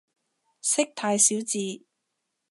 [0.03, 0.03] 識
[0.95, 1.85] 太少字